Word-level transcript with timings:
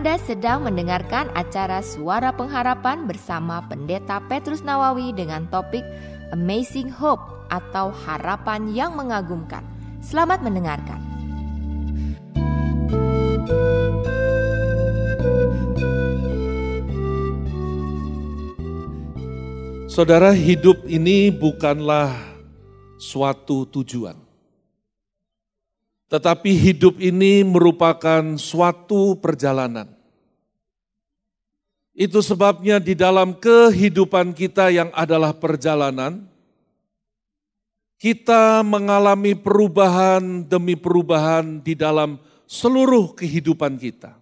Anda 0.00 0.16
sedang 0.16 0.64
mendengarkan 0.64 1.28
acara 1.36 1.84
Suara 1.84 2.32
Pengharapan 2.32 3.04
bersama 3.04 3.60
Pendeta 3.68 4.16
Petrus 4.32 4.64
Nawawi 4.64 5.12
dengan 5.12 5.44
topik 5.52 5.84
Amazing 6.32 6.88
Hope 6.88 7.20
atau 7.52 7.92
Harapan 7.92 8.72
yang 8.72 8.96
Mengagumkan. 8.96 9.60
Selamat 10.00 10.40
mendengarkan. 10.40 10.96
Saudara, 19.84 20.32
hidup 20.32 20.80
ini 20.88 21.28
bukanlah 21.28 22.16
suatu 22.96 23.68
tujuan. 23.68 24.29
Tetapi 26.10 26.50
hidup 26.58 26.98
ini 26.98 27.46
merupakan 27.46 28.34
suatu 28.34 29.14
perjalanan. 29.22 29.86
Itu 31.94 32.18
sebabnya 32.18 32.82
di 32.82 32.98
dalam 32.98 33.38
kehidupan 33.38 34.34
kita 34.34 34.74
yang 34.74 34.90
adalah 34.90 35.30
perjalanan, 35.30 36.26
kita 37.94 38.66
mengalami 38.66 39.38
perubahan 39.38 40.42
demi 40.42 40.74
perubahan 40.74 41.62
di 41.62 41.78
dalam 41.78 42.18
seluruh 42.48 43.14
kehidupan 43.14 43.78
kita. 43.78 44.18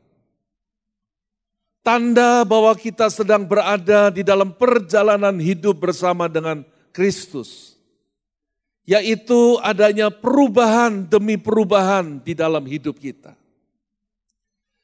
Tanda 1.80 2.44
bahwa 2.44 2.76
kita 2.76 3.08
sedang 3.08 3.48
berada 3.48 4.12
di 4.12 4.20
dalam 4.20 4.52
perjalanan 4.52 5.40
hidup 5.40 5.88
bersama 5.88 6.28
dengan 6.28 6.60
Kristus 6.92 7.77
yaitu 8.88 9.60
adanya 9.60 10.08
perubahan 10.08 11.04
demi 11.04 11.36
perubahan 11.36 12.24
di 12.24 12.32
dalam 12.32 12.64
hidup 12.64 12.96
kita. 12.96 13.36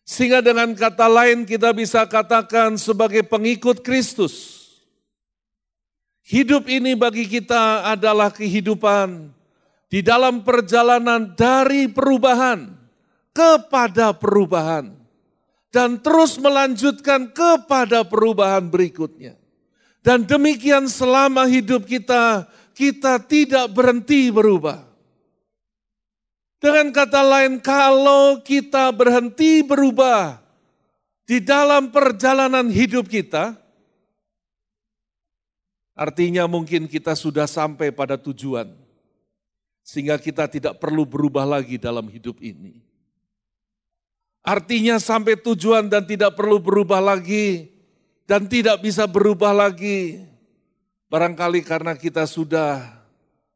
Sehingga 0.04 0.44
dengan 0.44 0.76
kata 0.76 1.08
lain 1.08 1.48
kita 1.48 1.72
bisa 1.72 2.04
katakan 2.04 2.76
sebagai 2.76 3.24
pengikut 3.24 3.80
Kristus. 3.80 4.60
Hidup 6.20 6.68
ini 6.68 6.92
bagi 6.92 7.24
kita 7.24 7.88
adalah 7.96 8.28
kehidupan 8.28 9.32
di 9.88 10.04
dalam 10.04 10.44
perjalanan 10.44 11.32
dari 11.32 11.88
perubahan 11.88 12.76
kepada 13.32 14.12
perubahan. 14.12 14.92
Dan 15.72 15.96
terus 16.04 16.36
melanjutkan 16.36 17.32
kepada 17.32 18.04
perubahan 18.04 18.68
berikutnya. 18.68 19.40
Dan 20.04 20.28
demikian 20.28 20.84
selama 20.92 21.48
hidup 21.48 21.88
kita 21.88 22.44
kita 22.74 23.22
tidak 23.22 23.70
berhenti 23.70 24.28
berubah. 24.34 24.82
Dengan 26.58 26.90
kata 26.90 27.22
lain, 27.22 27.62
kalau 27.62 28.42
kita 28.42 28.90
berhenti 28.90 29.62
berubah 29.62 30.42
di 31.24 31.38
dalam 31.38 31.92
perjalanan 31.94 32.66
hidup 32.66 33.06
kita, 33.06 33.54
artinya 35.94 36.50
mungkin 36.50 36.90
kita 36.90 37.14
sudah 37.14 37.46
sampai 37.46 37.94
pada 37.94 38.16
tujuan, 38.18 38.72
sehingga 39.84 40.18
kita 40.18 40.50
tidak 40.50 40.80
perlu 40.82 41.06
berubah 41.06 41.46
lagi 41.46 41.76
dalam 41.78 42.08
hidup 42.10 42.40
ini. 42.42 42.80
Artinya 44.44 45.00
sampai 45.00 45.36
tujuan 45.40 45.88
dan 45.88 46.04
tidak 46.04 46.32
perlu 46.32 46.58
berubah 46.58 47.00
lagi, 47.00 47.70
dan 48.24 48.48
tidak 48.48 48.80
bisa 48.80 49.04
berubah 49.04 49.52
lagi 49.52 50.33
Barangkali 51.14 51.62
karena 51.62 51.94
kita 51.94 52.26
sudah 52.26 52.90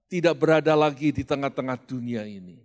tidak 0.06 0.38
berada 0.38 0.78
lagi 0.78 1.10
di 1.10 1.26
tengah-tengah 1.26 1.74
dunia 1.90 2.22
ini. 2.22 2.62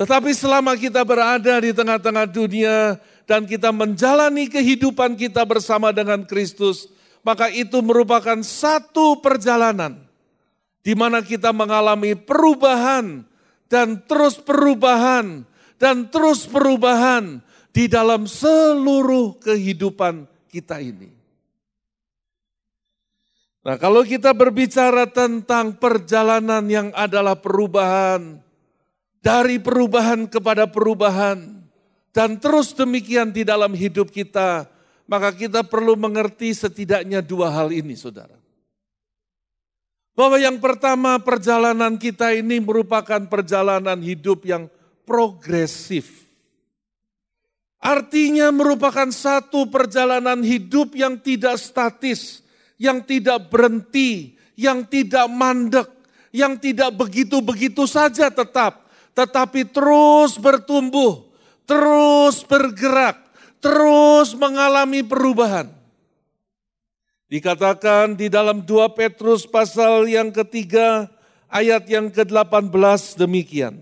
Tetapi 0.00 0.32
selama 0.32 0.72
kita 0.80 1.04
berada 1.04 1.60
di 1.60 1.76
tengah-tengah 1.76 2.24
dunia 2.24 2.96
dan 3.28 3.44
kita 3.44 3.68
menjalani 3.68 4.48
kehidupan 4.48 5.20
kita 5.20 5.44
bersama 5.44 5.92
dengan 5.92 6.24
Kristus, 6.24 6.88
maka 7.20 7.52
itu 7.52 7.84
merupakan 7.84 8.40
satu 8.40 9.20
perjalanan 9.20 10.00
di 10.80 10.96
mana 10.96 11.20
kita 11.20 11.52
mengalami 11.52 12.16
perubahan 12.16 13.28
dan 13.68 14.00
terus 14.08 14.40
perubahan 14.40 15.44
dan 15.76 16.08
terus 16.08 16.48
perubahan 16.48 17.44
di 17.76 17.92
dalam 17.92 18.24
seluruh 18.24 19.36
kehidupan 19.36 20.24
kita 20.48 20.80
ini. 20.80 21.23
Nah, 23.64 23.80
kalau 23.80 24.04
kita 24.04 24.36
berbicara 24.36 25.08
tentang 25.08 25.72
perjalanan 25.80 26.60
yang 26.68 26.92
adalah 26.92 27.32
perubahan, 27.32 28.36
dari 29.24 29.56
perubahan 29.56 30.28
kepada 30.28 30.68
perubahan, 30.68 31.64
dan 32.12 32.36
terus 32.36 32.76
demikian 32.76 33.32
di 33.32 33.40
dalam 33.40 33.72
hidup 33.72 34.12
kita, 34.12 34.68
maka 35.08 35.32
kita 35.32 35.64
perlu 35.64 35.96
mengerti 35.96 36.52
setidaknya 36.52 37.24
dua 37.24 37.48
hal 37.48 37.72
ini, 37.72 37.96
saudara. 37.96 38.36
Bahwa 40.12 40.36
yang 40.36 40.60
pertama, 40.60 41.16
perjalanan 41.16 41.96
kita 41.96 42.36
ini 42.36 42.60
merupakan 42.60 43.24
perjalanan 43.32 43.96
hidup 44.04 44.44
yang 44.44 44.68
progresif. 45.08 46.28
Artinya, 47.80 48.52
merupakan 48.52 49.08
satu 49.08 49.72
perjalanan 49.72 50.44
hidup 50.44 50.92
yang 50.92 51.16
tidak 51.16 51.56
statis 51.56 52.43
yang 52.78 53.02
tidak 53.02 53.50
berhenti, 53.50 54.34
yang 54.58 54.86
tidak 54.86 55.26
mandek, 55.30 55.88
yang 56.34 56.58
tidak 56.58 56.90
begitu-begitu 56.94 57.86
saja 57.86 58.30
tetap, 58.30 58.86
tetapi 59.14 59.66
terus 59.70 60.34
bertumbuh, 60.34 61.30
terus 61.62 62.42
bergerak, 62.42 63.22
terus 63.62 64.34
mengalami 64.34 65.06
perubahan. 65.06 65.70
Dikatakan 67.30 68.14
di 68.14 68.30
dalam 68.30 68.62
2 68.62 68.94
Petrus 68.94 69.48
pasal 69.48 70.06
yang 70.06 70.30
ketiga 70.30 71.08
ayat 71.50 71.86
yang 71.86 72.10
ke-18 72.10 73.18
demikian. 73.18 73.78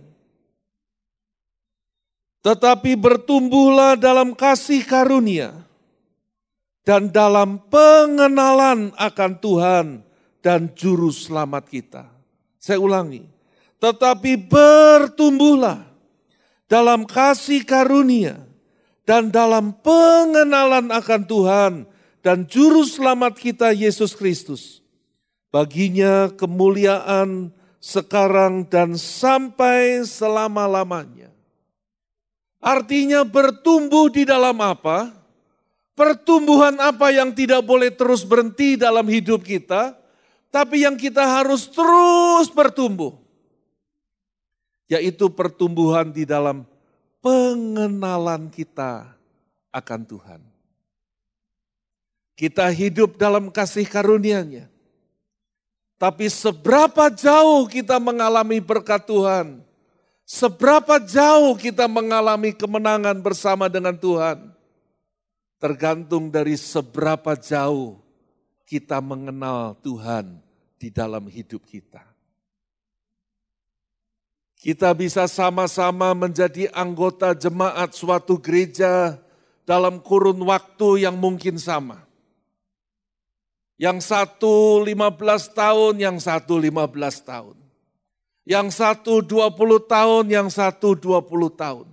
Tetapi 2.42 2.98
bertumbuhlah 2.98 3.94
dalam 3.94 4.34
kasih 4.34 4.82
karunia, 4.82 5.62
dan 6.82 7.10
dalam 7.10 7.62
pengenalan 7.70 8.90
akan 8.98 9.32
Tuhan 9.38 9.86
dan 10.42 10.70
juru 10.74 11.14
selamat 11.14 11.64
kita. 11.70 12.04
Saya 12.58 12.78
ulangi, 12.78 13.26
tetapi 13.78 14.38
bertumbuhlah 14.38 15.82
dalam 16.66 17.06
kasih 17.06 17.62
karunia 17.66 18.38
dan 19.02 19.30
dalam 19.30 19.74
pengenalan 19.82 20.90
akan 20.90 21.22
Tuhan 21.26 21.72
dan 22.22 22.46
juru 22.46 22.86
selamat 22.86 23.34
kita 23.38 23.74
Yesus 23.74 24.14
Kristus. 24.14 24.82
Baginya 25.52 26.32
kemuliaan 26.32 27.52
sekarang 27.82 28.64
dan 28.70 28.94
sampai 28.94 30.06
selama-lamanya. 30.06 31.28
Artinya 32.62 33.26
bertumbuh 33.26 34.06
di 34.06 34.22
dalam 34.22 34.54
apa? 34.62 35.21
Pertumbuhan 35.92 36.80
apa 36.80 37.12
yang 37.12 37.36
tidak 37.36 37.60
boleh 37.60 37.92
terus 37.92 38.24
berhenti 38.24 38.80
dalam 38.80 39.04
hidup 39.04 39.44
kita, 39.44 39.92
tapi 40.48 40.88
yang 40.88 40.96
kita 40.96 41.20
harus 41.20 41.68
terus 41.68 42.48
bertumbuh. 42.48 43.16
Yaitu 44.88 45.28
pertumbuhan 45.32 46.08
di 46.08 46.24
dalam 46.24 46.64
pengenalan 47.20 48.48
kita 48.48 49.16
akan 49.72 50.00
Tuhan. 50.04 50.40
Kita 52.36 52.68
hidup 52.72 53.20
dalam 53.20 53.48
kasih 53.52 53.84
karunia-Nya. 53.84 54.72
Tapi 56.00 56.26
seberapa 56.26 57.14
jauh 57.14 57.62
kita 57.70 58.02
mengalami 58.02 58.58
berkat 58.58 59.06
Tuhan, 59.06 59.62
seberapa 60.26 60.98
jauh 60.98 61.54
kita 61.54 61.86
mengalami 61.86 62.50
kemenangan 62.50 63.14
bersama 63.22 63.70
dengan 63.70 63.94
Tuhan, 63.94 64.50
tergantung 65.62 66.26
dari 66.26 66.58
seberapa 66.58 67.38
jauh 67.38 68.02
kita 68.66 68.98
mengenal 68.98 69.78
Tuhan 69.78 70.42
di 70.74 70.90
dalam 70.90 71.30
hidup 71.30 71.62
kita. 71.62 72.02
Kita 74.58 74.90
bisa 74.90 75.30
sama-sama 75.30 76.10
menjadi 76.18 76.66
anggota 76.74 77.30
jemaat 77.30 77.94
suatu 77.94 78.42
gereja 78.42 79.22
dalam 79.62 80.02
kurun 80.02 80.42
waktu 80.42 81.06
yang 81.06 81.14
mungkin 81.14 81.58
sama. 81.62 82.02
Yang 83.78 84.10
satu 84.10 84.82
15 84.82 84.94
tahun, 85.54 85.94
yang 85.98 86.18
satu 86.18 86.58
15 86.58 87.22
tahun. 87.22 87.56
Yang 88.42 88.68
satu 88.82 89.22
20 89.22 89.82
tahun, 89.82 90.24
yang 90.26 90.48
satu 90.50 90.94
20 90.94 91.50
tahun. 91.54 91.91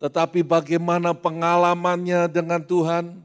Tetapi 0.00 0.40
bagaimana 0.40 1.12
pengalamannya 1.12 2.24
dengan 2.32 2.64
Tuhan, 2.64 3.20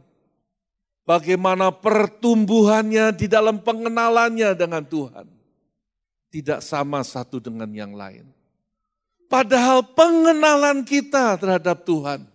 bagaimana 1.08 1.72
pertumbuhannya 1.72 3.16
di 3.16 3.32
dalam 3.32 3.64
pengenalannya 3.64 4.52
dengan 4.60 4.84
Tuhan, 4.84 5.24
tidak 6.28 6.60
sama 6.60 7.00
satu 7.00 7.40
dengan 7.40 7.72
yang 7.72 7.96
lain. 7.96 8.28
Padahal 9.32 9.88
pengenalan 9.96 10.84
kita 10.84 11.40
terhadap 11.40 11.88
Tuhan 11.88 12.28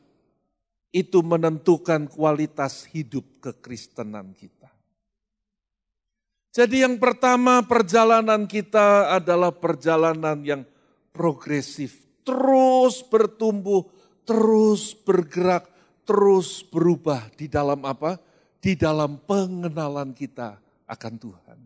itu 0.90 1.20
menentukan 1.22 2.08
kualitas 2.08 2.88
hidup 2.90 3.22
kekristenan 3.44 4.34
kita. 4.34 4.72
Jadi 6.50 6.82
yang 6.82 6.98
pertama 6.98 7.62
perjalanan 7.62 8.42
kita 8.48 9.14
adalah 9.14 9.54
perjalanan 9.54 10.34
yang 10.42 10.66
progresif, 11.14 12.02
terus 12.26 13.06
bertumbuh, 13.06 13.86
terus 14.24 14.92
bergerak, 14.92 15.68
terus 16.04 16.64
berubah 16.66 17.28
di 17.34 17.46
dalam 17.46 17.84
apa? 17.86 18.20
Di 18.60 18.76
dalam 18.76 19.16
pengenalan 19.24 20.12
kita 20.12 20.60
akan 20.84 21.14
Tuhan. 21.16 21.58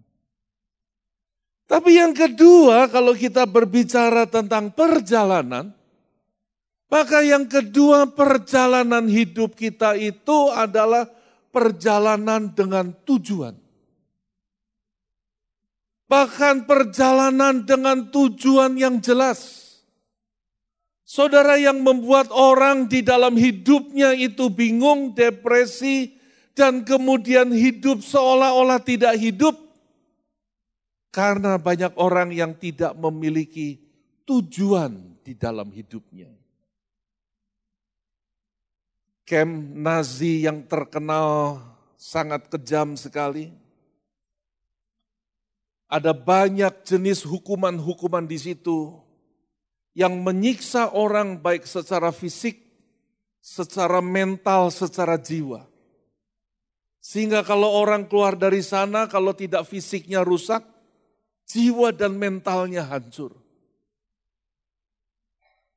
Tapi 1.65 1.91
yang 1.97 2.13
kedua, 2.13 2.87
kalau 2.93 3.17
kita 3.17 3.49
berbicara 3.49 4.29
tentang 4.29 4.69
perjalanan, 4.71 5.73
maka 6.93 7.25
yang 7.25 7.49
kedua 7.49 8.07
perjalanan 8.13 9.09
hidup 9.09 9.57
kita 9.57 9.97
itu 9.97 10.53
adalah 10.53 11.09
perjalanan 11.49 12.53
dengan 12.53 12.93
tujuan. 13.09 13.57
Bahkan 16.05 16.69
perjalanan 16.69 17.65
dengan 17.65 18.13
tujuan 18.13 18.77
yang 18.77 19.01
jelas. 19.01 19.64
Saudara 21.15 21.55
yang 21.55 21.79
membuat 21.79 22.35
orang 22.35 22.91
di 22.91 22.99
dalam 22.99 23.39
hidupnya 23.39 24.19
itu 24.19 24.51
bingung, 24.51 25.15
depresi, 25.15 26.19
dan 26.59 26.83
kemudian 26.83 27.55
hidup 27.55 28.03
seolah-olah 28.03 28.83
tidak 28.83 29.15
hidup. 29.23 29.55
Karena 31.15 31.55
banyak 31.55 31.95
orang 31.95 32.35
yang 32.35 32.59
tidak 32.59 32.99
memiliki 32.99 33.79
tujuan 34.27 35.15
di 35.23 35.39
dalam 35.39 35.71
hidupnya. 35.71 36.35
Kem 39.23 39.71
Nazi 39.87 40.51
yang 40.51 40.67
terkenal 40.67 41.63
sangat 41.95 42.51
kejam 42.51 42.99
sekali. 42.99 43.55
Ada 45.87 46.11
banyak 46.11 46.83
jenis 46.83 47.23
hukuman-hukuman 47.23 48.27
di 48.27 48.35
situ 48.35 49.04
yang 49.95 50.21
menyiksa 50.21 50.91
orang 50.93 51.39
baik 51.39 51.65
secara 51.65 52.11
fisik, 52.11 52.59
secara 53.39 54.03
mental, 54.03 54.69
secara 54.75 55.15
jiwa. 55.17 55.65
Sehingga 56.99 57.47
kalau 57.47 57.71
orang 57.71 58.11
keluar 58.11 58.35
dari 58.35 58.61
sana, 58.61 59.07
kalau 59.07 59.31
tidak 59.31 59.65
fisiknya 59.71 60.27
rusak, 60.27 60.67
jiwa 61.47 61.95
dan 61.95 62.19
mentalnya 62.19 62.83
hancur. 62.85 63.33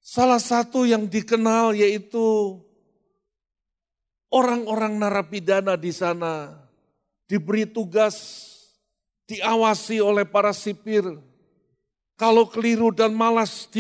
Salah 0.02 0.40
satu 0.40 0.88
yang 0.88 1.06
dikenal 1.06 1.76
yaitu 1.76 2.58
Orang-orang 4.28 5.00
narapidana 5.00 5.80
di 5.80 5.96
sana 5.96 6.52
diberi 7.32 7.64
tugas, 7.64 8.44
diawasi 9.24 10.04
oleh 10.04 10.28
para 10.28 10.52
sipir. 10.52 11.08
Kalau 12.20 12.44
keliru 12.52 12.92
dan 12.92 13.16
malas 13.16 13.72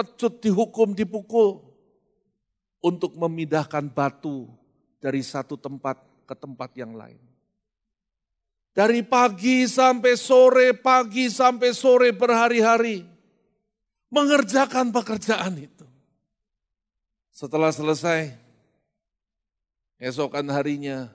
dipecut, 0.00 0.40
dihukum, 0.40 0.96
dipukul. 0.96 1.68
Untuk 2.80 3.12
memindahkan 3.12 3.92
batu 3.92 4.48
dari 4.96 5.20
satu 5.20 5.60
tempat 5.60 6.00
ke 6.24 6.32
tempat 6.32 6.72
yang 6.72 6.96
lain. 6.96 7.20
Dari 8.72 9.04
pagi 9.04 9.68
sampai 9.68 10.16
sore, 10.16 10.72
pagi 10.72 11.28
sampai 11.28 11.76
sore 11.76 12.08
berhari-hari. 12.16 13.04
Mengerjakan 14.08 14.88
pekerjaan 14.96 15.60
itu. 15.60 15.84
Setelah 17.36 17.68
selesai, 17.68 18.32
esokan 20.00 20.48
harinya, 20.48 21.12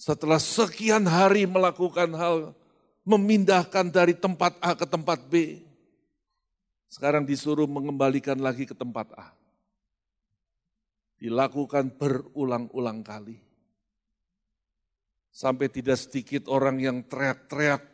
setelah 0.00 0.40
sekian 0.40 1.04
hari 1.04 1.44
melakukan 1.44 2.08
hal, 2.16 2.56
memindahkan 3.04 3.92
dari 3.92 4.16
tempat 4.16 4.56
A 4.64 4.72
ke 4.72 4.88
tempat 4.88 5.20
B, 5.28 5.60
sekarang 6.90 7.22
disuruh 7.22 7.70
mengembalikan 7.70 8.42
lagi 8.42 8.66
ke 8.66 8.74
tempat 8.74 9.14
A. 9.14 9.30
Dilakukan 11.22 11.94
berulang-ulang 11.94 13.06
kali. 13.06 13.38
Sampai 15.30 15.70
tidak 15.70 16.02
sedikit 16.02 16.50
orang 16.50 16.82
yang 16.82 17.06
teriak-teriak 17.06 17.86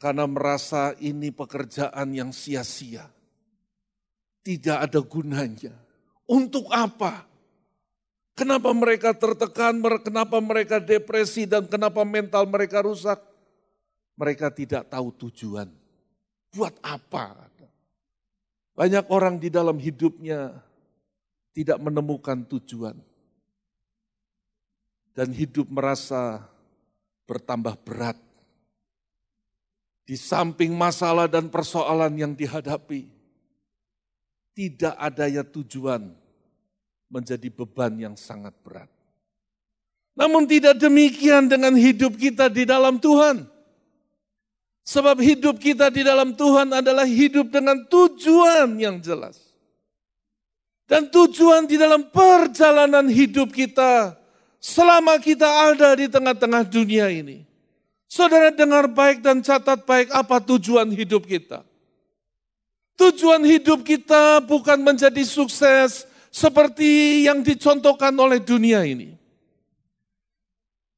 karena 0.00 0.24
merasa 0.24 0.96
ini 1.04 1.28
pekerjaan 1.28 2.08
yang 2.16 2.32
sia-sia. 2.32 3.04
Tidak 4.40 4.78
ada 4.80 5.04
gunanya 5.04 5.76
untuk 6.24 6.72
apa? 6.72 7.28
Kenapa 8.32 8.72
mereka 8.72 9.12
tertekan, 9.12 9.76
kenapa 10.00 10.40
mereka 10.40 10.80
depresi, 10.80 11.44
dan 11.44 11.68
kenapa 11.68 12.06
mental 12.06 12.48
mereka 12.48 12.80
rusak? 12.80 13.18
Mereka 14.14 14.48
tidak 14.54 14.88
tahu 14.88 15.12
tujuan. 15.26 15.77
Buat 16.54 16.80
apa? 16.80 17.48
Banyak 18.78 19.10
orang 19.10 19.42
di 19.42 19.50
dalam 19.50 19.74
hidupnya 19.74 20.54
tidak 21.50 21.82
menemukan 21.82 22.46
tujuan. 22.46 22.94
Dan 25.10 25.34
hidup 25.34 25.66
merasa 25.66 26.46
bertambah 27.26 27.74
berat. 27.82 28.14
Di 30.06 30.14
samping 30.14 30.72
masalah 30.72 31.26
dan 31.26 31.50
persoalan 31.50 32.14
yang 32.14 32.32
dihadapi, 32.38 33.10
tidak 34.54 34.94
adanya 34.94 35.42
tujuan 35.42 36.14
menjadi 37.10 37.50
beban 37.50 37.92
yang 37.98 38.14
sangat 38.14 38.54
berat. 38.62 38.88
Namun 40.14 40.46
tidak 40.46 40.78
demikian 40.78 41.50
dengan 41.50 41.74
hidup 41.74 42.14
kita 42.14 42.46
di 42.46 42.62
dalam 42.62 43.02
Tuhan. 43.02 43.57
Sebab 44.88 45.20
hidup 45.20 45.60
kita 45.60 45.92
di 45.92 46.00
dalam 46.00 46.32
Tuhan 46.32 46.72
adalah 46.72 47.04
hidup 47.04 47.52
dengan 47.52 47.76
tujuan 47.92 48.72
yang 48.80 48.96
jelas. 49.04 49.36
Dan 50.88 51.12
tujuan 51.12 51.68
di 51.68 51.76
dalam 51.76 52.08
perjalanan 52.08 53.04
hidup 53.04 53.52
kita 53.52 54.16
selama 54.56 55.20
kita 55.20 55.44
ada 55.44 55.92
di 55.92 56.08
tengah-tengah 56.08 56.64
dunia 56.64 57.12
ini. 57.12 57.44
Saudara 58.08 58.48
dengar 58.48 58.88
baik 58.88 59.20
dan 59.20 59.44
catat 59.44 59.84
baik 59.84 60.08
apa 60.08 60.40
tujuan 60.40 60.88
hidup 60.88 61.28
kita. 61.28 61.60
Tujuan 62.96 63.44
hidup 63.44 63.84
kita 63.84 64.40
bukan 64.40 64.80
menjadi 64.80 65.20
sukses 65.28 66.08
seperti 66.32 67.28
yang 67.28 67.44
dicontohkan 67.44 68.16
oleh 68.16 68.40
dunia 68.40 68.88
ini. 68.88 69.17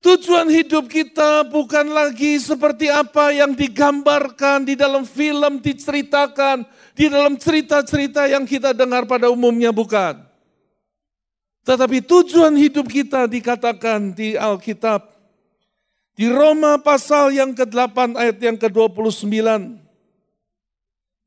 Tujuan 0.01 0.49
hidup 0.49 0.89
kita 0.89 1.45
bukan 1.45 1.93
lagi 1.93 2.41
seperti 2.41 2.89
apa 2.89 3.37
yang 3.37 3.53
digambarkan 3.53 4.65
di 4.65 4.73
dalam 4.73 5.05
film, 5.05 5.61
diceritakan, 5.61 6.65
di 6.97 7.13
dalam 7.13 7.37
cerita-cerita 7.37 8.25
yang 8.25 8.49
kita 8.49 8.73
dengar 8.73 9.05
pada 9.05 9.29
umumnya, 9.29 9.69
bukan. 9.69 10.25
Tetapi 11.69 12.01
tujuan 12.01 12.57
hidup 12.57 12.89
kita 12.89 13.29
dikatakan 13.29 14.17
di 14.17 14.41
Alkitab, 14.41 15.05
di 16.17 16.33
Roma 16.33 16.81
pasal 16.81 17.37
yang 17.37 17.53
ke-8 17.53 18.17
ayat 18.17 18.37
yang 18.41 18.57
ke-29, 18.57 19.29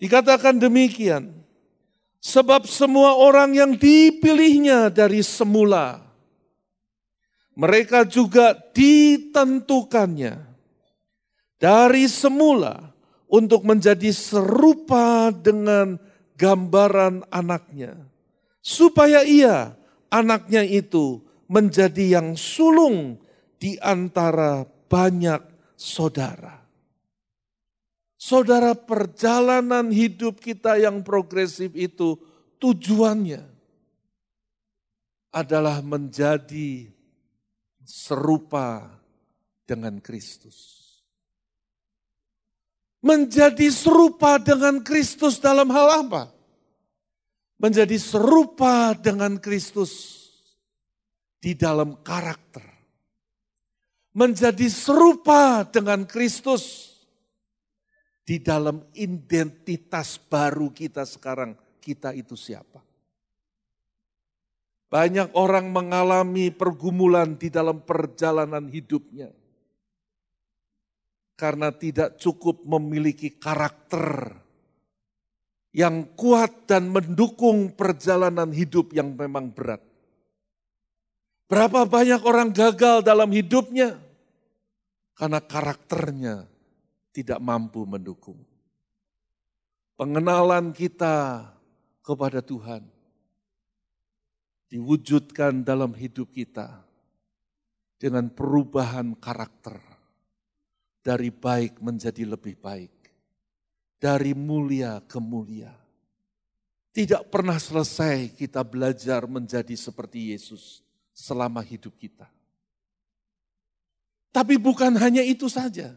Dikatakan 0.03 0.59
demikian, 0.59 1.31
sebab 2.19 2.67
semua 2.67 3.15
orang 3.15 3.55
yang 3.55 3.71
dipilihnya 3.71 4.91
dari 4.91 5.23
semula, 5.23 6.02
mereka 7.53 8.05
juga 8.05 8.57
ditentukannya 8.57 10.41
dari 11.61 12.05
semula 12.09 12.93
untuk 13.29 13.65
menjadi 13.65 14.13
serupa 14.13 15.33
dengan 15.33 15.97
gambaran 16.37 17.25
anaknya, 17.29 17.97
supaya 18.61 19.25
ia, 19.25 19.73
anaknya 20.09 20.65
itu, 20.65 21.21
menjadi 21.49 22.19
yang 22.19 22.33
sulung 22.33 23.21
di 23.61 23.77
antara 23.81 24.65
banyak 24.89 25.41
saudara. 25.77 26.61
Saudara, 28.17 28.71
perjalanan 28.71 29.91
hidup 29.91 30.39
kita 30.39 30.79
yang 30.79 31.03
progresif 31.03 31.75
itu 31.75 32.15
tujuannya 32.55 33.43
adalah 35.33 35.83
menjadi 35.83 36.87
serupa 37.83 38.87
dengan 39.67 39.99
Kristus. 39.99 40.81
Menjadi 43.03 43.67
serupa 43.67 44.39
dengan 44.39 44.79
Kristus 44.79 45.35
dalam 45.43 45.67
hal 45.67 46.07
apa? 46.07 46.31
Menjadi 47.59 47.99
serupa 47.99 48.95
dengan 48.95 49.35
Kristus 49.39 50.23
di 51.43 51.51
dalam 51.51 51.99
karakter. 51.99 52.63
Menjadi 54.15 54.71
serupa 54.71 55.67
dengan 55.67 56.07
Kristus 56.07 56.95
di 58.23 58.39
dalam 58.39 58.87
identitas 58.95 60.15
baru 60.15 60.71
kita 60.71 61.03
sekarang, 61.03 61.59
kita 61.83 62.15
itu 62.15 62.39
siapa? 62.39 62.92
Banyak 64.93 65.33
orang 65.33 65.73
mengalami 65.73 66.53
pergumulan 66.53 67.33
di 67.33 67.49
dalam 67.49 67.81
perjalanan 67.81 68.69
hidupnya. 68.69 69.33
Karena 71.33 71.73
tidak 71.73 72.21
cukup 72.21 72.61
memiliki 72.61 73.33
karakter 73.33 74.37
yang 75.73 76.13
kuat 76.13 76.69
dan 76.69 76.93
mendukung 76.93 77.73
perjalanan 77.73 78.53
hidup 78.53 78.93
yang 78.93 79.17
memang 79.17 79.49
berat. 79.49 79.81
Berapa 81.49 81.89
banyak 81.89 82.21
orang 82.21 82.53
gagal 82.53 83.01
dalam 83.01 83.33
hidupnya 83.33 83.97
karena 85.17 85.41
karakternya 85.41 86.45
tidak 87.09 87.41
mampu 87.41 87.81
mendukung. 87.89 88.37
Pengenalan 89.97 90.69
kita 90.69 91.49
kepada 92.05 92.45
Tuhan 92.45 92.92
diwujudkan 94.73 95.61
dalam 95.61 95.93
hidup 95.93 96.33
kita 96.33 96.81
dengan 98.01 98.25
perubahan 98.25 99.13
karakter 99.13 99.77
dari 101.05 101.29
baik 101.29 101.77
menjadi 101.77 102.25
lebih 102.25 102.57
baik, 102.57 102.89
dari 104.01 104.33
mulia 104.33 104.97
ke 105.05 105.21
mulia. 105.21 105.69
Tidak 106.89 107.29
pernah 107.29 107.61
selesai 107.61 108.33
kita 108.33 108.65
belajar 108.65 109.29
menjadi 109.29 109.77
seperti 109.77 110.33
Yesus 110.33 110.81
selama 111.13 111.61
hidup 111.61 111.93
kita. 112.01 112.25
Tapi 114.33 114.57
bukan 114.57 114.97
hanya 114.97 115.21
itu 115.21 115.45
saja, 115.53 115.93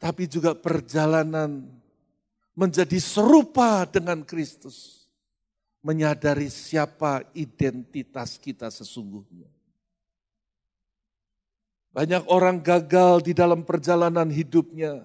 tapi 0.00 0.24
juga 0.24 0.56
perjalanan 0.56 1.68
menjadi 2.56 2.96
serupa 2.96 3.84
dengan 3.84 4.24
Kristus 4.24 5.01
menyadari 5.82 6.46
siapa 6.46 7.26
identitas 7.34 8.38
kita 8.38 8.70
sesungguhnya. 8.70 9.50
Banyak 11.92 12.24
orang 12.30 12.62
gagal 12.62 13.20
di 13.20 13.36
dalam 13.36 13.66
perjalanan 13.66 14.30
hidupnya, 14.32 15.04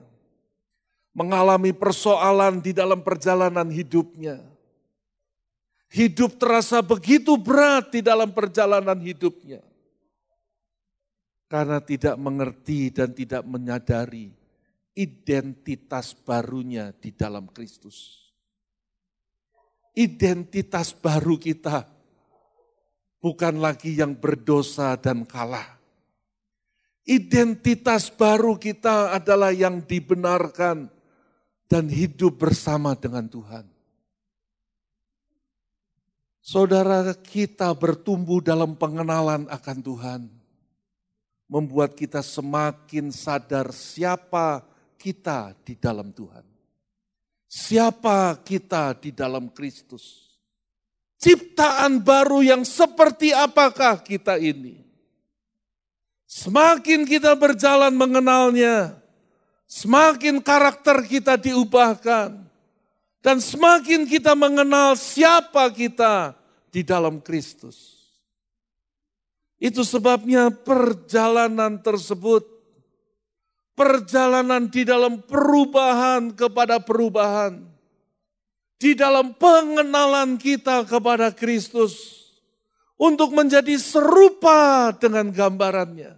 mengalami 1.11 1.75
persoalan 1.75 2.63
di 2.63 2.71
dalam 2.71 3.03
perjalanan 3.03 3.67
hidupnya. 3.67 4.39
Hidup 5.91 6.39
terasa 6.39 6.79
begitu 6.79 7.35
berat 7.35 7.91
di 7.91 7.99
dalam 7.99 8.31
perjalanan 8.31 8.95
hidupnya. 9.03 9.59
Karena 11.47 11.79
tidak 11.79 12.15
mengerti 12.19 12.91
dan 12.91 13.15
tidak 13.15 13.43
menyadari 13.47 14.35
identitas 14.91 16.11
barunya 16.11 16.91
di 16.91 17.15
dalam 17.15 17.47
Kristus 17.47 18.26
identitas 19.97 20.93
baru 20.93 21.41
kita 21.41 21.89
bukan 23.17 23.57
lagi 23.57 23.97
yang 23.97 24.13
berdosa 24.13 24.93
dan 25.01 25.25
kalah. 25.25 25.81
Identitas 27.07 28.13
baru 28.13 28.61
kita 28.61 29.17
adalah 29.17 29.49
yang 29.49 29.81
dibenarkan 29.81 30.91
dan 31.65 31.89
hidup 31.89 32.37
bersama 32.37 32.93
dengan 32.93 33.25
Tuhan. 33.25 33.65
Saudara 36.43 37.11
kita 37.17 37.73
bertumbuh 37.75 38.39
dalam 38.39 38.77
pengenalan 38.77 39.49
akan 39.49 39.77
Tuhan. 39.81 40.21
Membuat 41.47 41.95
kita 41.95 42.19
semakin 42.19 43.07
sadar 43.07 43.71
siapa 43.71 44.67
kita 44.99 45.55
di 45.63 45.79
dalam 45.79 46.11
Tuhan. 46.11 46.56
Siapa 47.47 48.35
kita 48.43 48.91
di 48.99 49.15
dalam 49.15 49.47
Kristus? 49.47 50.27
Ciptaan 51.17 52.03
baru 52.03 52.43
yang 52.43 52.67
seperti 52.67 53.31
apakah 53.31 54.03
kita 54.03 54.35
ini? 54.35 54.83
Semakin 56.27 57.07
kita 57.07 57.33
berjalan 57.39 57.95
mengenalnya, 57.95 58.99
semakin 59.63 60.43
karakter 60.43 61.07
kita 61.07 61.39
diubahkan, 61.39 62.35
dan 63.23 63.37
semakin 63.39 64.03
kita 64.03 64.35
mengenal 64.35 64.99
siapa 64.99 65.71
kita 65.71 66.35
di 66.67 66.83
dalam 66.83 67.23
Kristus. 67.23 67.95
Itu 69.57 69.81
sebabnya 69.81 70.51
perjalanan 70.53 71.81
tersebut 71.81 72.45
perjalanan 73.77 74.65
di 74.65 74.81
dalam 74.81 75.21
perubahan 75.21 76.33
kepada 76.33 76.81
perubahan. 76.81 77.61
Di 78.81 78.97
dalam 78.97 79.37
pengenalan 79.37 80.41
kita 80.41 80.89
kepada 80.89 81.29
Kristus. 81.29 82.25
Untuk 82.97 83.29
menjadi 83.37 83.77
serupa 83.77 84.89
dengan 84.97 85.29
gambarannya. 85.29 86.17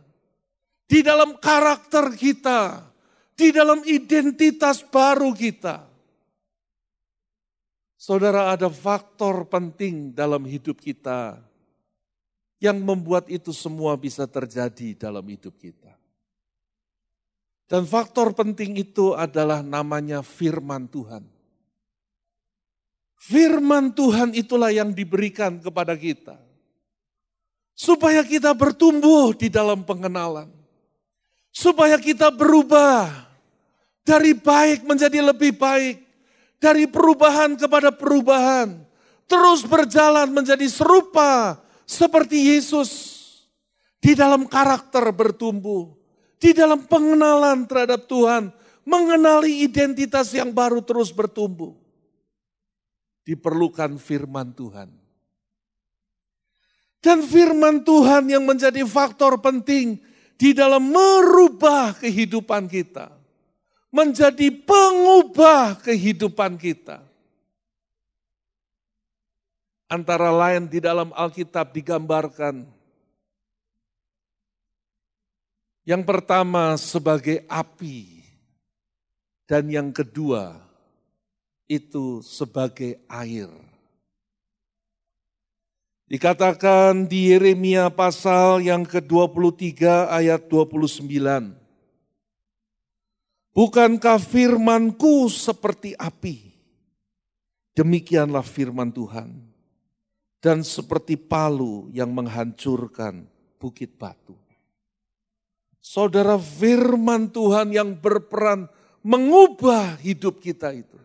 Di 0.88 1.04
dalam 1.04 1.36
karakter 1.36 2.16
kita. 2.16 2.88
Di 3.36 3.52
dalam 3.52 3.84
identitas 3.84 4.80
baru 4.88 5.36
kita. 5.36 5.84
Saudara 8.00 8.56
ada 8.56 8.72
faktor 8.72 9.44
penting 9.52 10.16
dalam 10.16 10.48
hidup 10.48 10.80
kita 10.80 11.36
yang 12.64 12.80
membuat 12.80 13.28
itu 13.28 13.52
semua 13.52 14.00
bisa 14.00 14.24
terjadi 14.24 14.96
dalam 14.96 15.24
hidup 15.28 15.52
kita. 15.60 15.99
Dan 17.70 17.86
faktor 17.86 18.34
penting 18.34 18.82
itu 18.82 19.14
adalah 19.14 19.62
namanya 19.62 20.26
firman 20.26 20.90
Tuhan. 20.90 21.22
Firman 23.22 23.94
Tuhan 23.94 24.34
itulah 24.34 24.74
yang 24.74 24.90
diberikan 24.90 25.62
kepada 25.62 25.94
kita. 25.94 26.42
Supaya 27.78 28.26
kita 28.26 28.58
bertumbuh 28.58 29.38
di 29.38 29.54
dalam 29.54 29.86
pengenalan. 29.86 30.50
Supaya 31.54 32.02
kita 32.02 32.34
berubah 32.34 33.06
dari 34.02 34.34
baik 34.34 34.90
menjadi 34.90 35.30
lebih 35.30 35.54
baik. 35.54 36.02
Dari 36.58 36.90
perubahan 36.90 37.54
kepada 37.54 37.94
perubahan. 37.94 38.82
Terus 39.30 39.62
berjalan 39.62 40.26
menjadi 40.34 40.66
serupa 40.66 41.62
seperti 41.86 42.50
Yesus. 42.50 42.90
Di 44.02 44.18
dalam 44.18 44.50
karakter 44.50 45.06
bertumbuh 45.14 45.99
di 46.40 46.56
dalam 46.56 46.88
pengenalan 46.88 47.68
terhadap 47.68 48.08
Tuhan, 48.08 48.50
mengenali 48.88 49.62
identitas 49.62 50.32
yang 50.32 50.56
baru 50.56 50.80
terus 50.80 51.12
bertumbuh. 51.12 51.76
Diperlukan 53.28 54.00
firman 54.00 54.56
Tuhan. 54.56 54.90
Dan 57.00 57.22
firman 57.24 57.84
Tuhan 57.84 58.32
yang 58.32 58.44
menjadi 58.48 58.82
faktor 58.88 59.38
penting 59.40 60.00
di 60.40 60.56
dalam 60.56 60.90
merubah 60.90 61.94
kehidupan 62.00 62.72
kita. 62.72 63.12
Menjadi 63.92 64.50
pengubah 64.64 65.78
kehidupan 65.84 66.56
kita. 66.56 67.04
Antara 69.90 70.30
lain 70.30 70.70
di 70.70 70.78
dalam 70.78 71.10
Alkitab 71.14 71.74
digambarkan 71.74 72.79
Yang 75.90 76.06
pertama 76.06 76.78
sebagai 76.78 77.42
api 77.50 78.22
dan 79.50 79.66
yang 79.74 79.90
kedua 79.90 80.62
itu 81.66 82.22
sebagai 82.22 83.02
air. 83.10 83.50
Dikatakan 86.06 87.10
di 87.10 87.34
Yeremia 87.34 87.90
pasal 87.90 88.62
yang 88.62 88.86
ke-23 88.86 90.14
ayat 90.14 90.46
29. 90.46 91.10
Bukankah 93.58 94.22
firmanku 94.22 95.26
seperti 95.26 95.98
api? 95.98 96.54
Demikianlah 97.74 98.46
firman 98.46 98.94
Tuhan. 98.94 99.42
Dan 100.38 100.62
seperti 100.62 101.18
palu 101.18 101.90
yang 101.90 102.14
menghancurkan 102.14 103.26
bukit 103.58 103.98
batu. 103.98 104.49
Saudara 105.80 106.36
firman 106.36 107.32
Tuhan 107.32 107.72
yang 107.72 107.96
berperan 107.96 108.68
mengubah 109.00 109.96
hidup 110.04 110.44
kita 110.44 110.76
itu. 110.76 111.00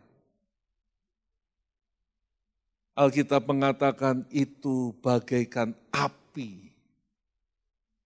Alkitab 2.95 3.50
mengatakan 3.50 4.23
itu 4.31 4.95
bagaikan 5.02 5.75
api. 5.90 6.71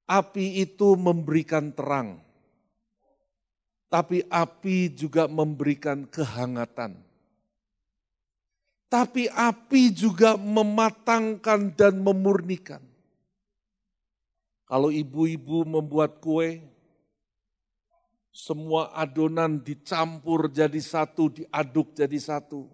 Api 0.08 0.64
itu 0.64 0.96
memberikan 0.96 1.68
terang. 1.68 2.16
Tapi 3.88 4.25
api 4.28 4.88
juga 4.92 5.28
memberikan 5.28 6.08
kehangatan. 6.08 6.96
Tapi 8.88 9.28
api 9.28 9.92
juga 9.92 10.40
mematangkan 10.40 11.76
dan 11.76 12.00
memurnikan. 12.00 12.80
Kalau 14.68 14.92
ibu-ibu 14.92 15.64
membuat 15.64 16.20
kue, 16.20 16.60
semua 18.28 18.92
adonan 18.92 19.58
dicampur 19.64 20.52
jadi 20.52 20.78
satu, 20.78 21.32
diaduk 21.32 21.96
jadi 21.96 22.20
satu. 22.20 22.68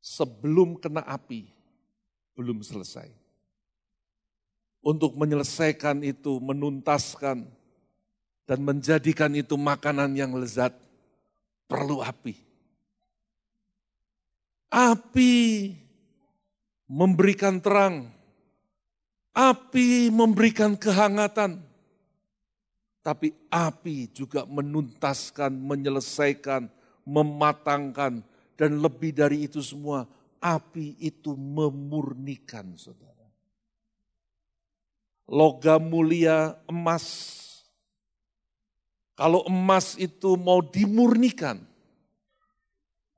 Sebelum 0.00 0.80
kena 0.80 1.04
api, 1.04 1.52
belum 2.32 2.64
selesai. 2.64 3.12
untuk 4.82 5.14
menyelesaikan 5.18 6.00
itu, 6.06 6.38
menuntaskan, 6.40 7.44
dan 8.48 8.58
menjadikan 8.64 9.28
itu 9.36 9.58
makanan 9.60 10.16
yang 10.16 10.32
lezat, 10.32 10.72
perlu 11.68 12.00
api. 12.00 12.40
Api 14.72 15.36
memberikan 16.88 17.60
terang, 17.60 18.08
api 19.38 20.10
memberikan 20.10 20.74
kehangatan, 20.74 21.62
tapi 23.06 23.30
api 23.46 24.10
juga 24.10 24.42
menuntaskan, 24.42 25.54
menyelesaikan, 25.54 26.66
mematangkan, 27.06 28.26
dan 28.58 28.70
lebih 28.82 29.14
dari 29.14 29.46
itu 29.46 29.62
semua, 29.62 30.10
api 30.42 30.98
itu 30.98 31.38
memurnikan 31.38 32.74
saudara. 32.74 33.14
Logam 35.30 35.86
mulia 35.86 36.58
emas. 36.66 37.06
Kalau 39.14 39.46
emas 39.46 39.94
itu 39.98 40.34
mau 40.34 40.62
dimurnikan, 40.62 41.62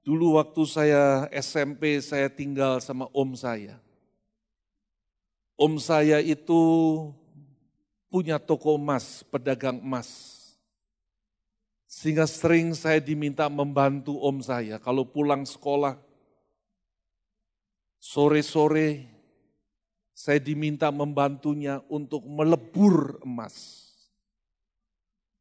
dulu 0.05 0.37
waktu 0.37 0.63
saya 0.69 1.29
SMP 1.33 2.01
saya 2.05 2.29
tinggal 2.29 2.81
sama 2.85 3.09
om 3.17 3.33
saya. 3.37 3.81
Om 5.61 5.77
saya 5.77 6.25
itu 6.25 6.57
punya 8.09 8.41
toko 8.41 8.81
emas, 8.81 9.21
pedagang 9.29 9.77
emas. 9.85 10.41
Sehingga 11.85 12.25
sering 12.25 12.73
saya 12.73 12.97
diminta 12.97 13.45
membantu 13.53 14.17
om 14.25 14.41
saya. 14.41 14.81
Kalau 14.81 15.05
pulang 15.05 15.45
sekolah, 15.45 16.01
sore-sore 18.01 19.05
saya 20.17 20.41
diminta 20.41 20.89
membantunya 20.89 21.85
untuk 21.93 22.25
melebur 22.25 23.21
emas. 23.21 23.85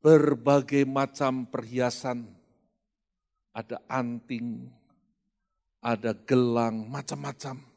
Berbagai 0.04 0.84
macam 0.84 1.48
perhiasan, 1.48 2.28
ada 3.56 3.80
anting, 3.88 4.68
ada 5.80 6.12
gelang, 6.12 6.92
macam-macam. 6.92 7.69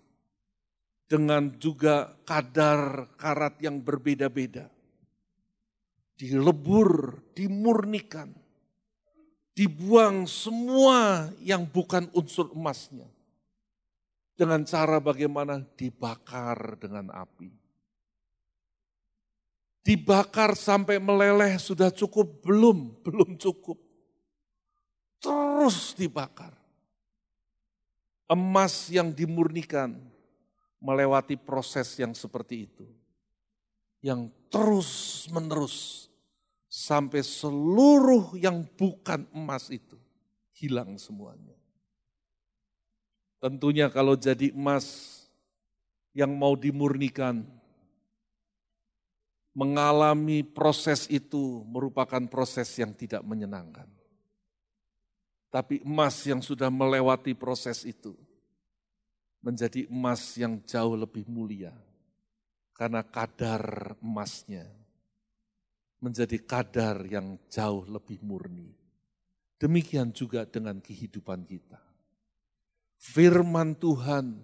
Dengan 1.13 1.53
juga 1.61 2.17
kadar 2.25 3.13
karat 3.21 3.61
yang 3.61 3.85
berbeda-beda 3.85 4.73
dilebur, 6.23 7.19
dimurnikan, 7.35 8.31
dibuang 9.59 10.23
semua 10.31 11.27
yang 11.43 11.67
bukan 11.67 12.07
unsur 12.15 12.55
emasnya. 12.55 13.11
Dengan 14.39 14.63
cara 14.63 15.03
bagaimana 15.03 15.61
dibakar 15.75 16.79
dengan 16.79 17.11
api. 17.11 17.51
Dibakar 19.83 20.55
sampai 20.55 21.03
meleleh 21.03 21.59
sudah 21.59 21.91
cukup? 21.91 22.47
Belum, 22.47 22.95
belum 23.05 23.35
cukup. 23.35 23.83
Terus 25.19 25.99
dibakar. 25.99 26.55
Emas 28.31 28.89
yang 28.89 29.13
dimurnikan 29.13 29.99
melewati 30.83 31.39
proses 31.39 31.95
yang 31.95 32.11
seperti 32.13 32.67
itu. 32.67 32.87
Yang 34.03 34.35
terus 34.51 34.91
menerus 35.31 36.11
sampai 36.67 37.23
seluruh 37.23 38.35
yang 38.35 38.67
bukan 38.75 39.31
emas 39.31 39.71
itu 39.71 39.95
hilang 40.59 40.99
semuanya. 40.99 41.55
Tentunya 43.39 43.87
kalau 43.87 44.19
jadi 44.19 44.51
emas 44.51 45.19
yang 46.11 46.35
mau 46.35 46.59
dimurnikan, 46.59 47.47
mengalami 49.55 50.43
proses 50.43 51.07
itu 51.07 51.63
merupakan 51.71 52.27
proses 52.27 52.67
yang 52.75 52.91
tidak 52.91 53.23
menyenangkan. 53.23 53.87
Tapi 55.53 55.85
emas 55.85 56.17
yang 56.25 56.41
sudah 56.41 56.73
melewati 56.73 57.37
proses 57.37 57.85
itu 57.85 58.17
menjadi 59.43 59.91
emas 59.91 60.39
yang 60.39 60.63
jauh 60.63 60.95
lebih 60.95 61.27
mulia 61.27 61.75
karena 62.73 63.03
kadar 63.03 63.99
emasnya 63.99 64.71
menjadi 66.03 66.39
kadar 66.43 67.07
yang 67.07 67.39
jauh 67.47 67.87
lebih 67.87 68.19
murni. 68.27 68.75
Demikian 69.55 70.11
juga 70.11 70.43
dengan 70.43 70.83
kehidupan 70.83 71.47
kita. 71.47 71.79
Firman 72.99 73.79
Tuhan 73.79 74.35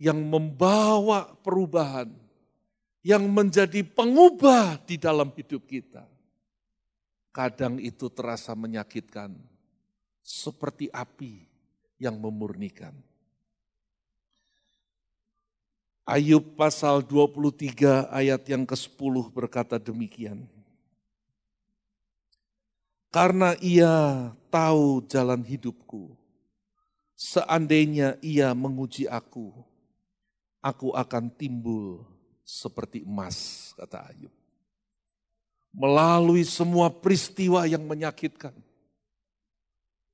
yang 0.00 0.16
membawa 0.16 1.36
perubahan, 1.44 2.08
yang 3.04 3.28
menjadi 3.28 3.84
pengubah 3.84 4.80
di 4.88 4.96
dalam 4.96 5.28
hidup 5.36 5.68
kita. 5.68 6.08
Kadang 7.36 7.76
itu 7.76 8.08
terasa 8.08 8.56
menyakitkan, 8.56 9.36
seperti 10.24 10.88
api 10.88 11.44
yang 12.00 12.16
memurnikan. 12.16 12.96
Ayub 16.06 16.54
pasal 16.54 17.02
23 17.02 18.06
ayat 18.14 18.46
yang 18.46 18.62
ke-10 18.62 19.26
berkata 19.34 19.74
demikian. 19.74 20.46
Karena 23.10 23.58
ia 23.58 24.30
tahu 24.46 25.02
jalan 25.10 25.42
hidupku, 25.42 26.14
seandainya 27.18 28.14
ia 28.22 28.54
menguji 28.54 29.10
aku, 29.10 29.50
aku 30.62 30.94
akan 30.94 31.26
timbul 31.26 32.06
seperti 32.46 33.02
emas, 33.02 33.74
kata 33.74 34.06
Ayub. 34.06 34.30
Melalui 35.74 36.46
semua 36.46 36.86
peristiwa 36.86 37.66
yang 37.66 37.82
menyakitkan, 37.82 38.54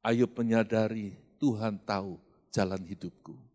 Ayub 0.00 0.32
menyadari 0.40 1.12
Tuhan 1.36 1.76
tahu 1.84 2.16
jalan 2.48 2.80
hidupku. 2.80 3.51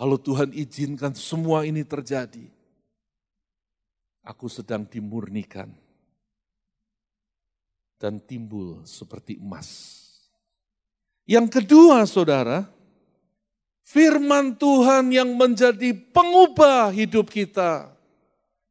Kalau 0.00 0.16
Tuhan 0.16 0.56
izinkan 0.56 1.12
semua 1.12 1.68
ini 1.68 1.84
terjadi, 1.84 2.48
aku 4.24 4.48
sedang 4.48 4.88
dimurnikan 4.88 5.68
dan 8.00 8.16
timbul 8.16 8.80
seperti 8.88 9.36
emas. 9.36 10.00
Yang 11.28 11.52
kedua, 11.52 12.08
saudara, 12.08 12.64
firman 13.84 14.56
Tuhan 14.56 15.12
yang 15.12 15.36
menjadi 15.36 15.92
pengubah 15.92 16.96
hidup 16.96 17.28
kita, 17.28 17.92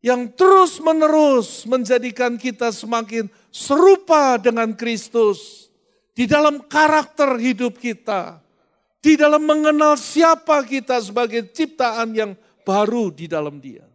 yang 0.02 0.34
terus-menerus 0.34 1.70
menjadikan 1.70 2.42
kita 2.42 2.74
semakin 2.74 3.30
serupa 3.54 4.42
dengan 4.42 4.74
Kristus 4.74 5.70
di 6.18 6.26
dalam 6.26 6.66
karakter 6.66 7.38
hidup 7.38 7.78
kita 7.78 8.49
di 9.00 9.16
dalam 9.16 9.48
mengenal 9.48 9.96
siapa 9.96 10.60
kita 10.68 11.00
sebagai 11.00 11.48
ciptaan 11.56 12.12
yang 12.12 12.32
baru 12.68 13.12
di 13.12 13.26
dalam 13.32 13.64
Dia. 13.64 13.88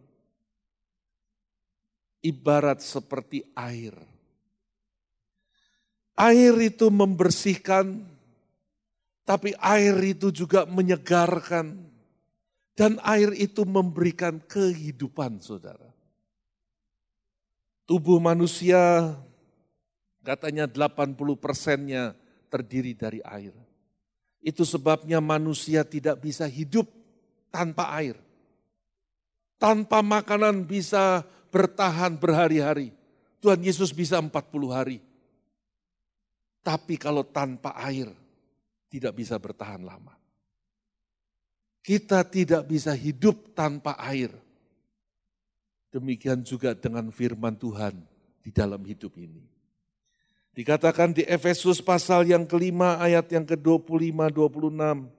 Ibarat 2.25 2.81
seperti 2.81 3.45
air. 3.53 3.93
Air 6.17 6.55
itu 6.57 6.89
membersihkan, 6.89 8.01
tapi 9.27 9.53
air 9.61 9.93
itu 10.01 10.33
juga 10.33 10.65
menyegarkan. 10.65 11.93
Dan 12.75 12.99
air 13.07 13.31
itu 13.39 13.63
memberikan 13.63 14.35
kehidupan, 14.43 15.39
saudara. 15.39 15.87
Tubuh 17.87 18.19
manusia 18.19 19.15
katanya 20.25 20.67
80 20.67 21.15
persennya 21.39 22.17
terdiri 22.51 22.91
dari 22.91 23.23
air. 23.23 23.55
Itu 24.45 24.61
sebabnya 24.61 25.17
manusia 25.17 25.81
tidak 25.81 26.21
bisa 26.21 26.45
hidup 26.45 26.85
tanpa 27.49 27.89
air. 27.97 28.13
Tanpa 29.57 30.05
makanan 30.05 30.69
bisa 30.69 31.25
bertahan 31.49 32.13
berhari-hari. 32.13 32.93
Tuhan 33.41 33.65
Yesus 33.65 33.89
bisa 33.89 34.21
40 34.21 34.29
hari. 34.69 35.01
Tapi 36.61 36.93
kalau 36.93 37.25
tanpa 37.25 37.73
air 37.73 38.13
tidak 38.85 39.17
bisa 39.17 39.41
bertahan 39.41 39.81
lama. 39.81 40.13
Kita 41.81 42.21
tidak 42.21 42.69
bisa 42.69 42.93
hidup 42.93 43.57
tanpa 43.57 43.97
air. 43.97 44.29
Demikian 45.89 46.45
juga 46.45 46.77
dengan 46.77 47.09
firman 47.09 47.57
Tuhan 47.57 47.97
di 48.45 48.53
dalam 48.53 48.85
hidup 48.85 49.17
ini. 49.17 49.54
Dikatakan 50.55 51.11
di 51.11 51.27
Efesus 51.27 51.83
pasal 51.83 52.31
yang 52.31 52.47
kelima 52.47 52.95
ayat 52.95 53.27
yang 53.27 53.43
ke-25-26. 53.43 55.11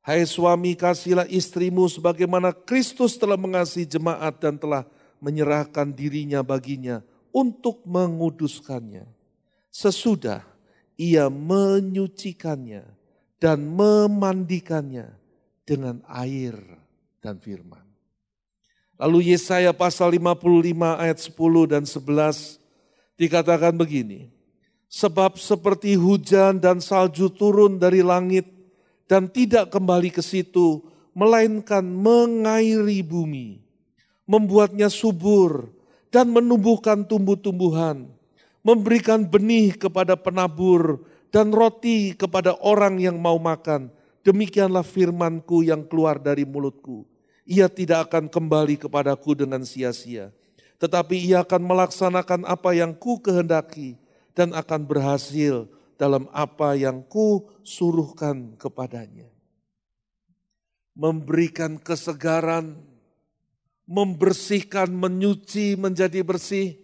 Hai 0.00 0.24
suami 0.24 0.72
kasihlah 0.72 1.28
istrimu 1.28 1.84
sebagaimana 1.92 2.56
Kristus 2.56 3.20
telah 3.20 3.36
mengasihi 3.36 3.84
jemaat 3.84 4.40
dan 4.40 4.56
telah 4.56 4.88
menyerahkan 5.20 5.92
dirinya 5.92 6.40
baginya 6.40 7.04
untuk 7.36 7.84
menguduskannya. 7.84 9.04
Sesudah 9.68 10.40
ia 10.96 11.28
menyucikannya 11.28 12.88
dan 13.36 13.60
memandikannya 13.60 15.12
dengan 15.68 16.00
air 16.08 16.56
dan 17.20 17.36
firman. 17.36 17.84
Lalu 18.96 19.36
Yesaya 19.36 19.76
pasal 19.76 20.16
55 20.16 20.96
ayat 20.96 21.18
10 21.20 21.72
dan 21.76 21.84
11 21.84 22.56
dikatakan 23.20 23.76
begini. 23.76 24.35
Sebab 24.86 25.36
seperti 25.36 25.98
hujan 25.98 26.62
dan 26.62 26.78
salju 26.78 27.26
turun 27.28 27.76
dari 27.76 28.00
langit 28.06 28.46
dan 29.10 29.26
tidak 29.26 29.74
kembali 29.74 30.14
ke 30.14 30.22
situ, 30.22 30.82
melainkan 31.10 31.82
mengairi 31.82 33.02
bumi, 33.02 33.58
membuatnya 34.24 34.86
subur 34.86 35.70
dan 36.10 36.30
menumbuhkan 36.30 37.02
tumbuh-tumbuhan, 37.02 38.06
memberikan 38.62 39.26
benih 39.26 39.74
kepada 39.74 40.14
penabur 40.14 41.02
dan 41.34 41.50
roti 41.50 42.14
kepada 42.14 42.54
orang 42.62 43.02
yang 43.02 43.18
mau 43.18 43.36
makan. 43.42 43.90
Demikianlah 44.22 44.82
firmanku 44.82 45.62
yang 45.62 45.86
keluar 45.86 46.18
dari 46.18 46.42
mulutku. 46.42 47.06
Ia 47.46 47.70
tidak 47.70 48.10
akan 48.10 48.26
kembali 48.26 48.74
kepadaku 48.74 49.38
dengan 49.38 49.62
sia-sia 49.62 50.34
tetapi 50.76 51.32
ia 51.32 51.40
akan 51.40 51.62
melaksanakan 51.64 52.40
apa 52.44 52.76
yang 52.76 52.92
ku 52.92 53.16
kehendaki 53.20 53.96
dan 54.36 54.52
akan 54.52 54.84
berhasil 54.84 55.64
dalam 55.96 56.28
apa 56.30 56.76
yang 56.76 57.00
ku 57.00 57.48
suruhkan 57.64 58.52
kepadanya. 58.60 59.32
Memberikan 60.92 61.80
kesegaran, 61.80 62.76
membersihkan, 63.88 64.92
menyuci 64.92 65.80
menjadi 65.80 66.20
bersih, 66.20 66.76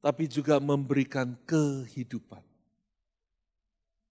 tapi 0.00 0.24
juga 0.24 0.56
memberikan 0.56 1.36
kehidupan. 1.44 2.40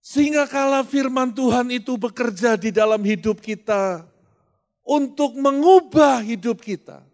Sehingga 0.01 0.45
kala 0.49 0.85
firman 0.85 1.33
Tuhan 1.33 1.73
itu 1.73 1.97
bekerja 1.97 2.57
di 2.57 2.69
dalam 2.69 3.01
hidup 3.05 3.37
kita 3.37 4.05
untuk 4.81 5.37
mengubah 5.37 6.25
hidup 6.25 6.57
kita 6.57 7.05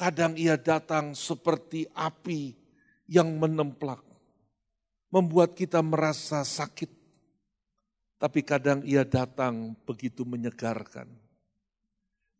Kadang 0.00 0.32
ia 0.32 0.56
datang 0.56 1.12
seperti 1.12 1.84
api 1.92 2.56
yang 3.04 3.36
menemplak, 3.36 4.00
membuat 5.10 5.58
kita 5.58 5.82
merasa 5.82 6.46
sakit. 6.46 6.88
Tapi 8.16 8.40
kadang 8.46 8.80
ia 8.86 9.02
datang 9.02 9.74
begitu 9.84 10.22
menyegarkan. 10.24 11.10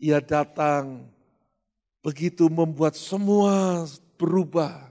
Ia 0.00 0.22
datang 0.22 1.11
begitu 2.00 2.48
membuat 2.48 2.96
semua 2.96 3.85
berubah 4.16 4.88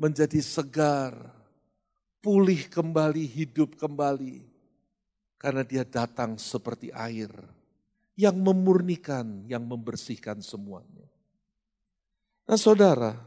menjadi 0.00 0.40
segar, 0.40 1.12
pulih 2.20 2.68
kembali, 2.68 3.24
hidup 3.26 3.76
kembali. 3.76 4.44
Karena 5.36 5.60
dia 5.64 5.84
datang 5.84 6.40
seperti 6.40 6.88
air 6.92 7.28
yang 8.16 8.40
memurnikan, 8.40 9.44
yang 9.44 9.64
membersihkan 9.68 10.40
semuanya. 10.40 11.04
Nah 12.48 12.56
saudara, 12.56 13.20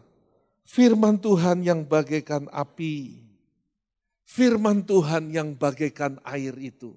firman 0.65 1.21
Tuhan 1.21 1.61
yang 1.61 1.85
bagaikan 1.85 2.49
api, 2.49 3.28
firman 4.29 4.85
Tuhan 4.85 5.33
yang 5.33 5.57
bagaikan 5.57 6.21
air 6.21 6.53
itu. 6.61 6.93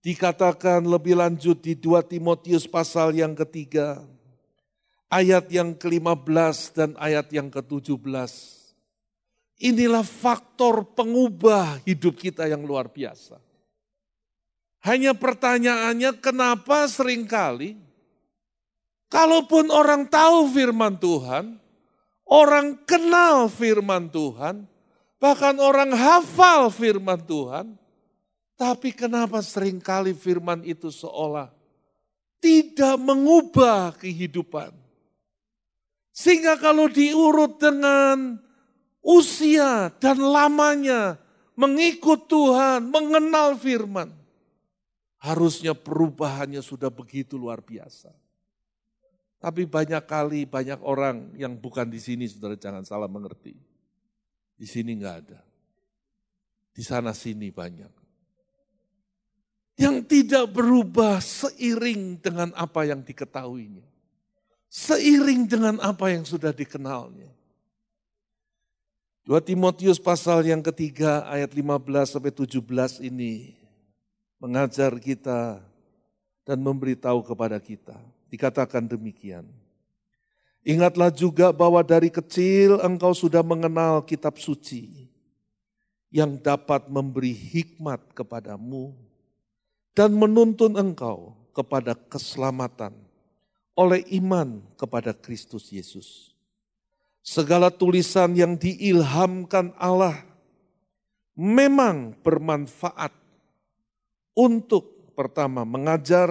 Dikatakan 0.00 0.88
lebih 0.88 1.20
lanjut 1.20 1.60
di 1.60 1.76
2 1.76 2.00
Timotius 2.08 2.64
pasal 2.64 3.12
yang 3.12 3.36
ketiga, 3.36 4.00
ayat 5.12 5.52
yang 5.52 5.76
ke-15 5.76 6.56
dan 6.72 6.90
ayat 6.96 7.28
yang 7.28 7.52
ke-17. 7.52 8.00
Inilah 9.58 10.06
faktor 10.06 10.86
pengubah 10.96 11.82
hidup 11.84 12.16
kita 12.16 12.48
yang 12.48 12.64
luar 12.64 12.88
biasa. 12.88 13.36
Hanya 14.86 15.12
pertanyaannya 15.12 16.22
kenapa 16.22 16.86
sering 16.86 17.26
kali 17.26 17.74
Kalaupun 19.08 19.72
orang 19.72 20.04
tahu 20.04 20.52
firman 20.52 21.00
Tuhan, 21.00 21.56
orang 22.28 22.76
kenal 22.84 23.48
firman 23.48 24.12
Tuhan, 24.12 24.68
bahkan 25.18 25.58
orang 25.58 25.92
hafal 25.92 26.70
firman 26.70 27.20
Tuhan, 27.22 27.74
tapi 28.58 28.90
kenapa 28.90 29.38
sering 29.38 29.78
kali 29.78 30.14
firman 30.14 30.66
itu 30.66 30.90
seolah 30.90 31.54
tidak 32.42 32.98
mengubah 32.98 33.94
kehidupan. 33.98 34.74
Sehingga 36.10 36.58
kalau 36.58 36.90
diurut 36.90 37.62
dengan 37.62 38.42
usia 38.98 39.94
dan 40.02 40.18
lamanya 40.18 41.14
mengikut 41.54 42.26
Tuhan, 42.26 42.90
mengenal 42.90 43.54
firman, 43.54 44.10
harusnya 45.22 45.74
perubahannya 45.74 46.62
sudah 46.62 46.90
begitu 46.90 47.38
luar 47.38 47.62
biasa. 47.62 48.10
Tapi 49.38 49.70
banyak 49.70 50.02
kali 50.02 50.42
banyak 50.50 50.82
orang 50.82 51.30
yang 51.38 51.54
bukan 51.54 51.86
di 51.86 52.02
sini, 52.02 52.26
saudara 52.26 52.58
jangan 52.58 52.82
salah 52.82 53.06
mengerti. 53.06 53.67
Di 54.58 54.66
sini 54.66 54.98
enggak 54.98 55.16
ada. 55.24 55.40
Di 56.74 56.82
sana 56.82 57.14
sini 57.14 57.54
banyak. 57.54 57.92
Yang 59.78 59.96
tidak 60.10 60.50
berubah 60.50 61.22
seiring 61.22 62.18
dengan 62.18 62.50
apa 62.58 62.82
yang 62.82 63.06
diketahuinya. 63.06 63.86
Seiring 64.66 65.46
dengan 65.46 65.78
apa 65.78 66.10
yang 66.10 66.26
sudah 66.26 66.50
dikenalnya. 66.50 67.30
2 69.22 69.38
Timotius 69.44 70.02
pasal 70.02 70.42
yang 70.42 70.64
ketiga 70.64 71.22
ayat 71.30 71.54
15 71.54 72.18
sampai 72.18 72.32
17 72.34 72.58
ini 73.06 73.54
mengajar 74.42 74.90
kita 74.98 75.62
dan 76.48 76.58
memberitahu 76.64 77.20
kepada 77.22 77.60
kita 77.60 77.94
Dikatakan 78.28 78.84
demikian. 78.84 79.48
Ingatlah 80.68 81.08
juga 81.08 81.48
bahwa 81.48 81.80
dari 81.80 82.12
kecil 82.12 82.76
engkau 82.84 83.16
sudah 83.16 83.40
mengenal 83.40 84.04
kitab 84.04 84.36
suci 84.36 85.08
yang 86.12 86.36
dapat 86.36 86.92
memberi 86.92 87.32
hikmat 87.32 88.12
kepadamu 88.12 88.92
dan 89.96 90.12
menuntun 90.12 90.76
engkau 90.76 91.32
kepada 91.56 91.96
keselamatan 91.96 92.92
oleh 93.72 94.04
iman 94.20 94.60
kepada 94.76 95.16
Kristus 95.16 95.72
Yesus. 95.72 96.36
Segala 97.24 97.72
tulisan 97.72 98.36
yang 98.36 98.52
diilhamkan 98.52 99.72
Allah 99.80 100.20
memang 101.32 102.12
bermanfaat 102.20 103.16
untuk 104.36 105.16
pertama 105.16 105.64
mengajar, 105.64 106.28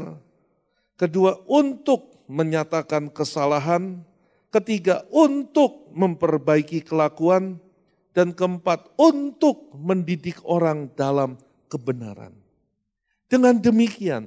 Kedua, 0.98 1.38
untuk 1.46 2.26
menyatakan 2.26 3.14
kesalahan. 3.14 4.02
Ketiga, 4.58 5.06
untuk 5.14 5.94
memperbaiki 5.94 6.82
kelakuan. 6.82 7.62
Dan 8.10 8.34
keempat, 8.34 8.98
untuk 8.98 9.70
mendidik 9.78 10.42
orang 10.42 10.90
dalam 10.98 11.38
kebenaran. 11.70 12.34
Dengan 13.30 13.54
demikian, 13.62 14.26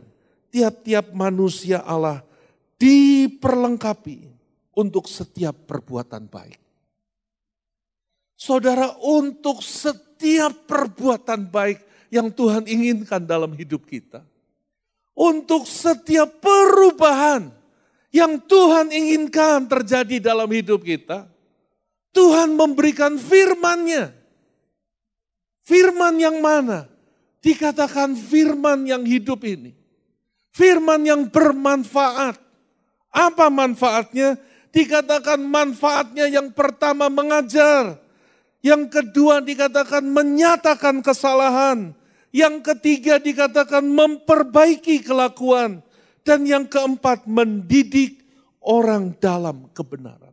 tiap-tiap 0.55 1.11
manusia 1.11 1.83
Allah 1.83 2.23
diperlengkapi 2.79 4.31
untuk 4.79 5.11
setiap 5.11 5.67
perbuatan 5.67 6.31
baik. 6.31 6.63
Saudara, 8.39 8.95
untuk 9.03 9.59
setiap 9.59 10.71
perbuatan 10.71 11.51
baik 11.51 11.83
yang 12.15 12.31
Tuhan 12.31 12.71
inginkan 12.71 13.27
dalam 13.27 13.59
hidup 13.59 13.91
kita, 13.91 14.23
untuk 15.19 15.67
setiap 15.67 16.41
perubahan 16.41 17.60
yang 18.11 18.43
Tuhan 18.43 18.91
inginkan 18.91 19.71
terjadi 19.71 20.19
dalam 20.19 20.51
hidup 20.51 20.83
kita, 20.83 21.31
Tuhan 22.11 22.59
memberikan 22.59 23.15
firman-Nya. 23.15 24.11
Firman 25.63 26.19
yang 26.19 26.43
mana? 26.43 26.91
Dikatakan 27.39 28.19
firman 28.19 28.83
yang 28.85 29.07
hidup 29.07 29.47
ini. 29.47 29.73
Firman 30.51 31.07
yang 31.07 31.31
bermanfaat. 31.31 32.35
Apa 33.15 33.47
manfaatnya? 33.47 34.35
Dikatakan 34.75 35.39
manfaatnya 35.39 36.27
yang 36.27 36.51
pertama 36.51 37.07
mengajar. 37.07 37.99
Yang 38.61 38.91
kedua 38.91 39.39
dikatakan 39.41 40.03
menyatakan 40.03 40.99
kesalahan. 41.01 41.95
Yang 42.35 42.75
ketiga 42.75 43.23
dikatakan 43.23 43.87
memperbaiki 43.87 45.03
kelakuan. 45.07 45.83
Dan 46.31 46.47
yang 46.47 46.71
keempat 46.71 47.27
mendidik 47.27 48.23
orang 48.63 49.19
dalam 49.19 49.67
kebenaran. 49.75 50.31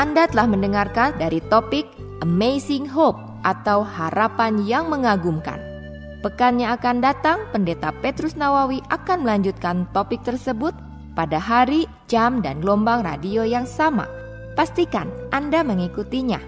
Anda 0.00 0.24
telah 0.24 0.48
mendengarkan 0.48 1.20
dari 1.20 1.44
topik 1.52 1.84
Amazing 2.24 2.88
Hope 2.88 3.20
atau 3.44 3.84
harapan 3.84 4.64
yang 4.64 4.88
mengagumkan. 4.88 5.60
Pekan 6.24 6.56
yang 6.56 6.80
akan 6.80 7.04
datang, 7.04 7.44
Pendeta 7.52 7.92
Petrus 8.00 8.32
Nawawi 8.32 8.80
akan 8.88 9.28
melanjutkan 9.28 9.84
topik 9.92 10.24
tersebut 10.24 10.72
pada 11.20 11.36
hari, 11.36 11.84
jam, 12.08 12.40
dan 12.40 12.64
gelombang 12.64 13.04
radio 13.04 13.44
yang 13.44 13.68
sama. 13.68 14.08
Pastikan 14.56 15.12
Anda 15.36 15.60
mengikutinya. 15.60 16.40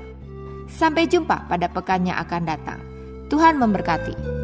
Sampai 0.72 1.04
jumpa 1.04 1.44
pada 1.44 1.68
pekan 1.68 2.08
yang 2.08 2.16
akan 2.16 2.48
datang. 2.48 2.80
Tuhan 3.28 3.61
memberkati. 3.61 4.41